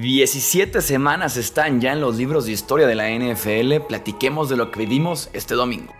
[0.00, 3.86] 17 semanas están ya en los libros de historia de la NFL.
[3.88, 5.94] Platiquemos de lo que vivimos este domingo.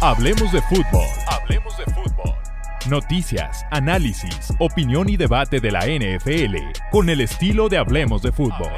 [0.00, 1.06] Hablemos de fútbol.
[1.28, 2.34] Hablemos de fútbol.
[2.88, 6.56] Noticias, análisis, opinión y debate de la NFL
[6.90, 8.72] con el estilo de Hablemos de fútbol.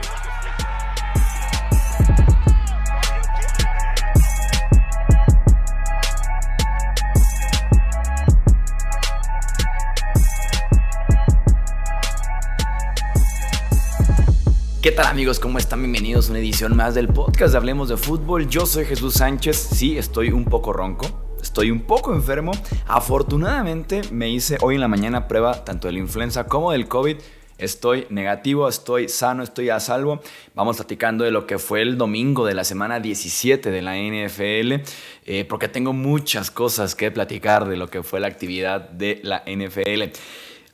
[14.83, 15.39] ¿Qué tal amigos?
[15.39, 15.81] ¿Cómo están?
[15.81, 18.49] Bienvenidos a una edición más del podcast de Hablemos de Fútbol.
[18.49, 19.55] Yo soy Jesús Sánchez.
[19.59, 21.37] Sí, estoy un poco ronco.
[21.43, 22.53] Estoy un poco enfermo.
[22.87, 27.19] Afortunadamente me hice hoy en la mañana prueba tanto de la influenza como del COVID.
[27.59, 30.23] Estoy negativo, estoy sano, estoy a salvo.
[30.55, 34.83] Vamos platicando de lo que fue el domingo de la semana 17 de la NFL,
[35.27, 39.43] eh, porque tengo muchas cosas que platicar de lo que fue la actividad de la
[39.45, 40.17] NFL.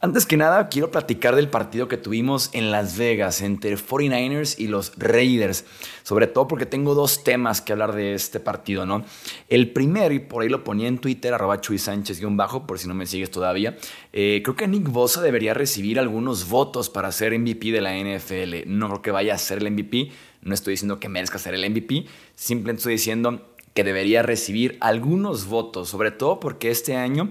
[0.06, 4.68] Antes que nada, quiero platicar del partido que tuvimos en Las Vegas entre 49ers y
[4.68, 5.64] los Raiders.
[6.04, 9.04] Sobre todo porque tengo dos temas que hablar de este partido, ¿no?
[9.48, 12.94] El primero, y por ahí lo ponía en Twitter, arroba Chuy Sánchez-bajo, por si no
[12.94, 13.76] me sigues todavía.
[14.12, 18.68] Eh, creo que Nick Bosa debería recibir algunos votos para ser MVP de la NFL.
[18.68, 20.12] No creo que vaya a ser el MVP.
[20.40, 22.06] No estoy diciendo que merezca ser el MVP.
[22.36, 27.28] Simplemente estoy diciendo que debería recibir algunos votos, sobre todo porque este año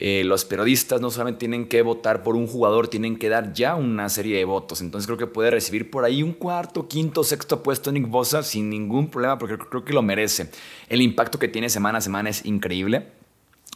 [0.00, 3.76] eh, los periodistas no solamente tienen que votar por un jugador, tienen que dar ya
[3.76, 4.80] una serie de votos.
[4.80, 8.70] Entonces creo que puede recibir por ahí un cuarto, quinto, sexto puesto Nick Bosa sin
[8.70, 10.50] ningún problema porque creo que lo merece.
[10.88, 13.12] El impacto que tiene semana a semana es increíble.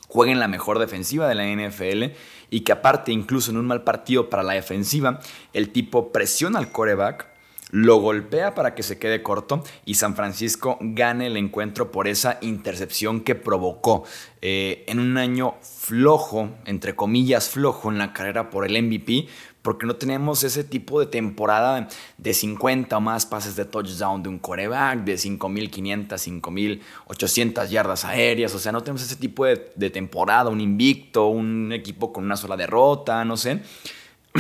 [0.09, 2.15] Juega en la mejor defensiva de la NFL
[2.51, 5.21] y que aparte incluso en un mal partido para la defensiva,
[5.53, 7.38] el tipo presiona al coreback
[7.71, 12.39] lo golpea para que se quede corto y San Francisco gane el encuentro por esa
[12.41, 14.05] intercepción que provocó
[14.41, 19.27] eh, en un año flojo, entre comillas flojo en la carrera por el MVP,
[19.63, 24.29] porque no tenemos ese tipo de temporada de 50 o más pases de touchdown de
[24.29, 26.81] un coreback, de 5.500,
[27.11, 31.73] 5.800 yardas aéreas, o sea, no tenemos ese tipo de, de temporada, un invicto, un
[31.73, 33.61] equipo con una sola derrota, no sé.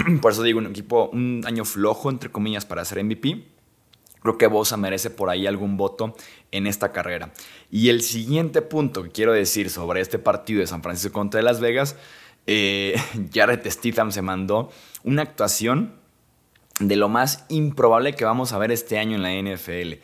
[0.22, 3.44] Por eso digo, un equipo, un año flojo, entre comillas, para ser MVP.
[4.20, 6.16] Creo que Bosa merece por ahí algún voto
[6.50, 7.32] en esta carrera.
[7.70, 11.60] Y el siguiente punto que quiero decir sobre este partido de San Francisco contra Las
[11.60, 11.96] Vegas,
[12.46, 13.00] eh,
[13.32, 14.70] Jared Stitham se mandó
[15.04, 15.94] una actuación
[16.80, 20.00] de lo más improbable que vamos a ver este año en la NFL.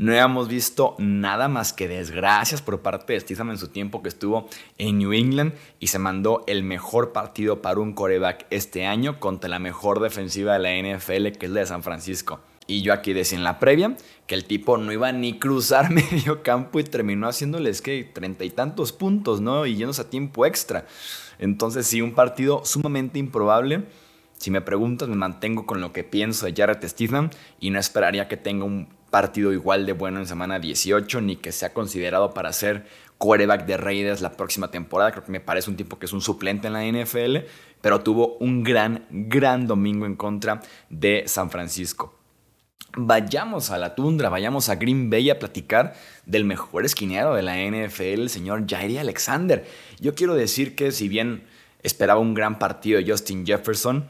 [0.00, 4.08] No habíamos visto nada más que desgracias por parte de Stitham en su tiempo que
[4.08, 9.20] estuvo en New England y se mandó el mejor partido para un coreback este año
[9.20, 12.40] contra la mejor defensiva de la NFL que es la de San Francisco.
[12.66, 13.94] Y yo aquí decía en la previa
[14.26, 18.50] que el tipo no iba ni cruzar medio campo y terminó haciéndoles que treinta y
[18.50, 19.66] tantos puntos, ¿no?
[19.66, 20.86] Y yéndose a tiempo extra.
[21.38, 23.84] Entonces sí, un partido sumamente improbable.
[24.38, 27.28] Si me preguntas, me mantengo con lo que pienso de Jarrett Stephen
[27.60, 31.52] y no esperaría que tenga un partido igual de bueno en semana 18, ni que
[31.52, 32.86] sea considerado para ser
[33.18, 35.12] quarterback de Raiders la próxima temporada.
[35.12, 37.46] Creo que me parece un tipo que es un suplente en la NFL,
[37.80, 42.16] pero tuvo un gran, gran domingo en contra de San Francisco.
[42.96, 45.94] Vayamos a la tundra, vayamos a Green Bay a platicar
[46.26, 49.64] del mejor esquinero de la NFL, el señor Jairi Alexander.
[50.00, 51.44] Yo quiero decir que si bien
[51.82, 54.08] esperaba un gran partido de Justin Jefferson,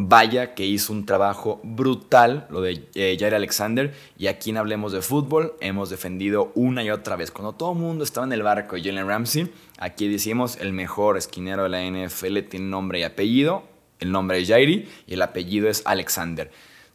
[0.00, 4.92] Vaya que hizo un trabajo brutal lo de eh, Jair Alexander y aquí en Hablemos
[4.92, 7.32] de Fútbol hemos defendido una y otra vez.
[7.32, 11.16] Cuando todo el mundo estaba en el barco de Jalen Ramsey, aquí decimos el mejor
[11.16, 13.64] esquinero de la NFL tiene nombre y apellido.
[13.98, 16.52] El nombre es Jairi y el apellido es Alexander.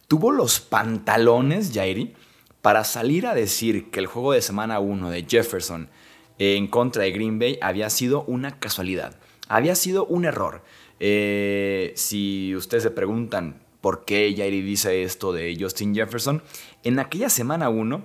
[0.08, 2.14] Tuvo los pantalones Jairi
[2.62, 5.90] para salir a decir que el juego de semana 1 de Jefferson
[6.38, 9.14] en contra de Green Bay había sido una casualidad,
[9.46, 10.62] había sido un error.
[11.00, 16.42] Eh, si ustedes se preguntan por qué Jairi dice esto de Justin Jefferson,
[16.82, 18.02] en aquella semana 1,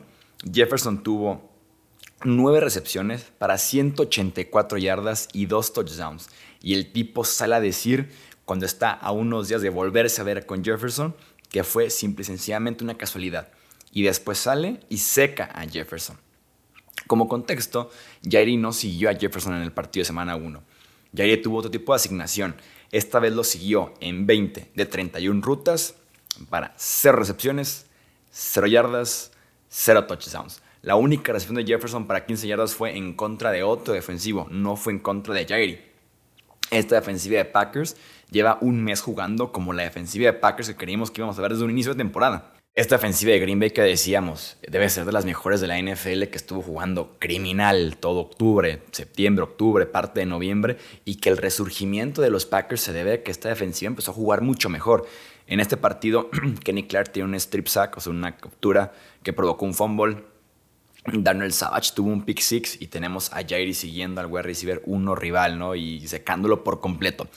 [0.54, 1.50] Jefferson tuvo
[2.24, 6.30] 9 recepciones para 184 yardas y 2 touchdowns.
[6.62, 8.10] Y el tipo sale a decir,
[8.44, 11.16] cuando está a unos días de volverse a ver con Jefferson,
[11.50, 13.50] que fue simple y sencillamente una casualidad.
[13.92, 16.18] Y después sale y seca a Jefferson.
[17.08, 17.90] Como contexto,
[18.30, 20.62] Jairi no siguió a Jefferson en el partido de semana 1.
[21.16, 22.56] Jairi tuvo otro tipo de asignación.
[22.92, 25.96] Esta vez lo siguió en 20 de 31 rutas
[26.50, 27.86] para 0 recepciones,
[28.32, 29.32] 0 yardas,
[29.70, 30.62] 0 touchdowns.
[30.82, 34.76] La única recepción de Jefferson para 15 yardas fue en contra de otro defensivo, no
[34.76, 35.80] fue en contra de Jairi.
[36.72, 37.98] Esta defensiva de Packers
[38.32, 41.52] lleva un mes jugando como la defensiva de Packers que creíamos que íbamos a ver
[41.52, 42.54] desde un inicio de temporada.
[42.75, 46.25] Esta ofensiva de Green Bay que decíamos debe ser de las mejores de la NFL
[46.25, 52.21] que estuvo jugando criminal todo octubre, septiembre, octubre, parte de noviembre y que el resurgimiento
[52.21, 55.07] de los Packers se debe a que esta defensiva empezó a jugar mucho mejor.
[55.48, 56.30] En este partido,
[56.63, 58.94] Kenny Clark tiene un strip sack, o sea, una captura
[59.24, 60.24] que provocó un fumble.
[61.06, 65.15] Daniel Savage tuvo un pick six y tenemos a Jairi siguiendo al wide receiver uno
[65.15, 65.75] rival, ¿no?
[65.75, 67.27] Y secándolo por completo.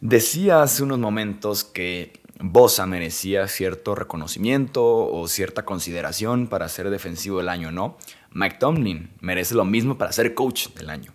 [0.00, 7.38] Decía hace unos momentos que Bosa merecía cierto reconocimiento o cierta consideración para ser defensivo
[7.38, 7.96] del año, ¿no?
[8.32, 11.14] Mike Tomlin merece lo mismo para ser coach del año.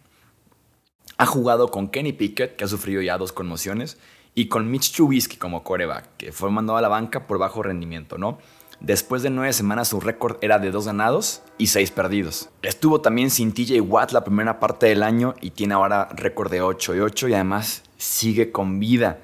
[1.18, 3.98] Ha jugado con Kenny Pickett, que ha sufrido ya dos conmociones,
[4.36, 8.18] y con Mitch Trubisky como coreback, que fue mandado a la banca por bajo rendimiento,
[8.18, 8.38] ¿no?
[8.80, 12.50] Después de nueve semanas su récord era de dos ganados y seis perdidos.
[12.62, 16.62] Estuvo también sin TJ Watt la primera parte del año y tiene ahora récord de
[16.62, 19.20] 8 y 8 y además sigue con vida.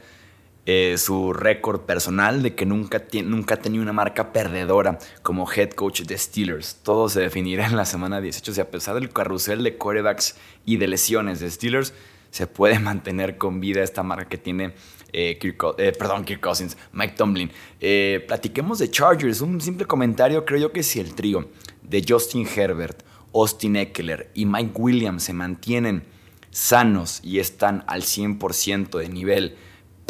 [0.65, 5.71] Eh, su récord personal de que nunca, nunca ha tenido una marca perdedora como head
[5.71, 6.77] coach de Steelers.
[6.83, 8.53] Todo se definirá en la semana 18.
[8.57, 11.93] O a pesar del carrusel de quarterbacks y de lesiones de Steelers,
[12.31, 14.73] se puede mantener con vida esta marca que tiene
[15.11, 17.51] eh, Kirk, eh, perdón, Kirk Cousins, Mike Tomlin.
[18.25, 19.41] platiquemos de Chargers.
[19.41, 21.49] Un simple comentario, creo yo que si el trío
[21.81, 26.03] de Justin Herbert, Austin Eckler y Mike Williams se mantienen
[26.51, 29.57] sanos y están al 100% de nivel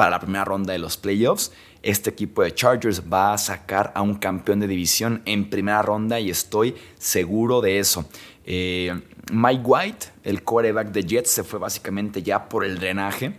[0.03, 4.01] para la primera ronda de los playoffs, este equipo de Chargers va a sacar a
[4.01, 8.05] un campeón de división en primera ronda y estoy seguro de eso.
[8.45, 9.00] Eh,
[9.31, 13.35] Mike White, el quarterback de Jets, se fue básicamente ya por el drenaje.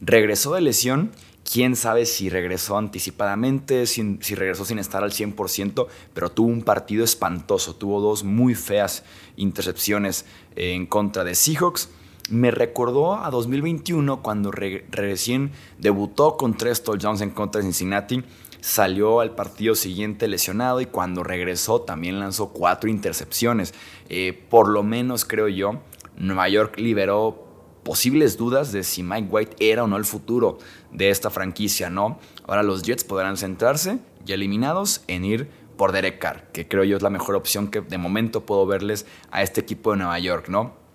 [0.00, 1.10] Regresó de lesión.
[1.42, 7.02] Quién sabe si regresó anticipadamente, si, regresó sin estar al 100%, pero tuvo un partido
[7.02, 7.74] espantoso.
[7.74, 9.02] Tuvo dos muy feas
[9.34, 10.24] intercepciones
[10.54, 11.88] en contra de Seahawks
[12.28, 18.24] me recordó a 2021 cuando recién debutó con tres touchdowns en contra de Cincinnati.
[18.60, 23.74] Salió al partido siguiente lesionado y cuando regresó también lanzó cuatro intercepciones.
[24.08, 25.80] Eh, por lo menos creo yo,
[26.16, 27.44] Nueva York liberó
[27.84, 30.58] posibles dudas de si Mike White era o no el futuro
[30.90, 32.18] de esta franquicia, ¿no?
[32.44, 36.96] Ahora los Jets podrán centrarse, ya eliminados, en ir por Derek Carr, que creo yo
[36.96, 40.48] es la mejor opción que de momento puedo verles a este equipo de Nueva York,
[40.48, 40.85] ¿no?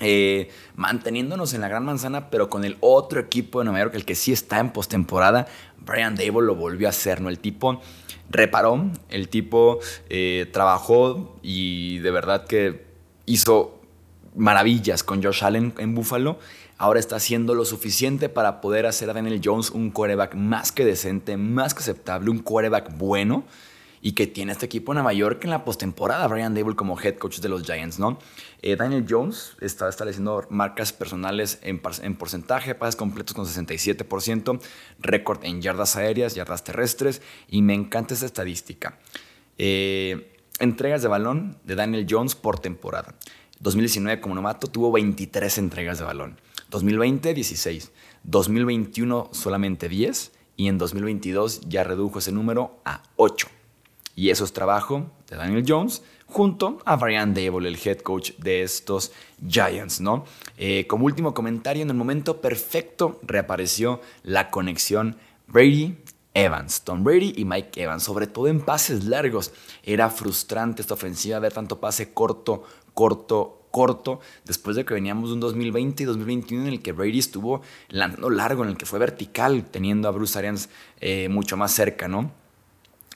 [0.00, 4.06] Eh, manteniéndonos en la gran manzana, pero con el otro equipo de Nueva York, el
[4.06, 5.46] que sí está en postemporada,
[5.78, 7.28] Brian Dable lo volvió a hacer, ¿no?
[7.28, 7.80] El tipo
[8.30, 12.86] reparó, el tipo eh, trabajó y de verdad que
[13.26, 13.80] hizo
[14.34, 16.38] maravillas con Josh Allen en Buffalo.
[16.78, 20.86] Ahora está haciendo lo suficiente para poder hacer a Daniel Jones un quarterback más que
[20.86, 23.44] decente, más que aceptable, un quarterback bueno
[24.02, 27.16] y que tiene este equipo en Nueva York en la postemporada, Brian Dable como head
[27.16, 28.18] coach de los Giants, ¿no?
[28.62, 34.60] Eh, Daniel Jones está estableciendo marcas personales en, en porcentaje, pases completos con 67%,
[35.00, 38.98] récord en yardas aéreas, yardas terrestres, y me encanta esa estadística.
[39.58, 43.14] Eh, entregas de balón de Daniel Jones por temporada.
[43.60, 46.40] 2019 como novato tuvo 23 entregas de balón.
[46.70, 47.92] 2020, 16.
[48.22, 53.48] 2021 solamente 10 y en 2022 ya redujo ese número a 8.
[54.16, 58.62] Y eso es trabajo de Daniel Jones junto a Brian Dable, el head coach de
[58.62, 59.12] estos
[59.46, 60.24] Giants, ¿no?
[60.56, 65.16] Eh, como último comentario, en el momento perfecto reapareció la conexión
[65.48, 65.96] Brady
[66.34, 69.52] Evans, Tom Brady y Mike Evans, sobre todo en pases largos.
[69.82, 72.62] Era frustrante esta ofensiva ver tanto pase corto,
[72.94, 77.18] corto, corto, después de que veníamos de un 2020 y 2021 en el que Brady
[77.18, 80.68] estuvo lanzando largo, en el que fue vertical, teniendo a Bruce Arians
[81.00, 82.30] eh, mucho más cerca, ¿no?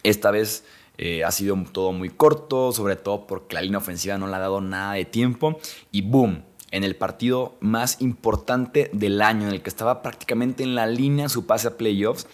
[0.02, 0.64] Esta vez
[0.96, 4.38] eh, ha sido todo muy corto, sobre todo porque la línea ofensiva no le ha
[4.38, 5.58] dado nada de tiempo.
[5.90, 10.74] Y boom, en el partido más importante del año, en el que estaba prácticamente en
[10.74, 12.26] la línea su pase a playoffs,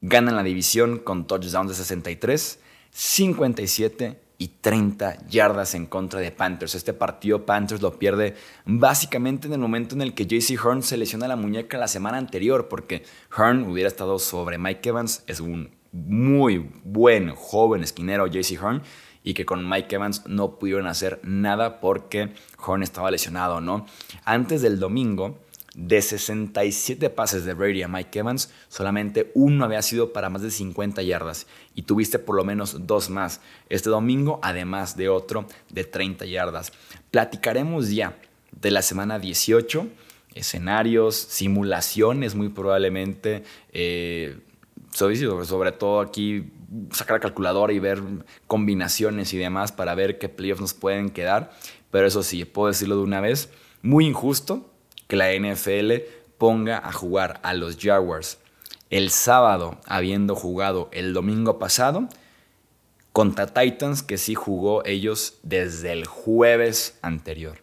[0.00, 2.58] ganan la división con touchdowns de 63,
[2.90, 6.74] 57 y 30 yardas en contra de Panthers.
[6.74, 10.96] Este partido Panthers lo pierde básicamente en el momento en el que JC Hearn se
[10.96, 13.04] lesiona la muñeca la semana anterior, porque
[13.36, 18.82] Hearn hubiera estado sobre Mike Evans, es un muy buen joven esquinero JC Horn
[19.22, 22.32] y que con Mike Evans no pudieron hacer nada porque
[22.64, 23.86] Horn estaba lesionado, ¿no?
[24.24, 25.38] Antes del domingo,
[25.74, 30.50] de 67 pases de Brady a Mike Evans, solamente uno había sido para más de
[30.50, 35.84] 50 yardas y tuviste por lo menos dos más este domingo, además de otro de
[35.84, 36.72] 30 yardas.
[37.10, 38.16] Platicaremos ya
[38.52, 39.86] de la semana 18,
[40.34, 43.44] escenarios, simulaciones muy probablemente.
[43.72, 44.40] Eh,
[44.92, 46.52] sobre todo aquí
[46.92, 48.02] sacar la calculadora y ver
[48.46, 51.52] combinaciones y demás para ver qué playoffs nos pueden quedar.
[51.90, 53.50] Pero eso sí, puedo decirlo de una vez,
[53.82, 54.70] muy injusto
[55.08, 55.92] que la NFL
[56.38, 58.38] ponga a jugar a los Jaguars
[58.90, 62.08] el sábado, habiendo jugado el domingo pasado,
[63.12, 67.58] contra Titans, que sí jugó ellos desde el jueves anterior.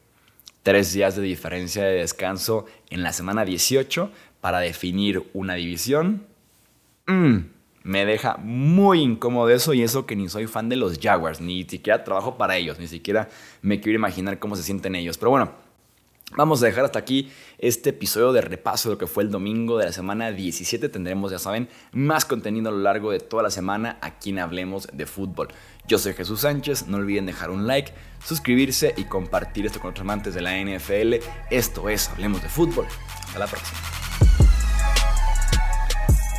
[0.63, 6.25] Tres días de diferencia de descanso en la semana 18 para definir una división.
[7.07, 7.37] Mm,
[7.83, 11.63] me deja muy incómodo eso y eso que ni soy fan de los Jaguars, ni
[11.63, 13.29] siquiera trabajo para ellos, ni siquiera
[13.61, 15.17] me quiero imaginar cómo se sienten ellos.
[15.17, 15.51] Pero bueno,
[16.35, 19.77] Vamos a dejar hasta aquí este episodio de repaso de lo que fue el domingo
[19.77, 20.89] de la semana 17.
[20.89, 24.89] Tendremos, ya saben, más contenido a lo largo de toda la semana aquí en Hablemos
[24.91, 25.47] de Fútbol.
[25.87, 27.93] Yo soy Jesús Sánchez, no olviden dejar un like,
[28.25, 31.25] suscribirse y compartir esto con otros amantes de la NFL.
[31.49, 32.87] Esto es Hablemos de Fútbol.
[33.25, 33.96] Hasta la próxima.